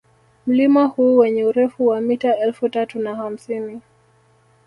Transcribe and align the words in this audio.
Mlima 0.47 0.85
huu 0.85 1.17
wenye 1.17 1.45
urefu 1.45 1.87
wa 1.87 2.01
mita 2.01 2.37
elfu 2.37 2.69
tatu 2.69 2.99
na 2.99 3.15
hamsini 3.15 3.81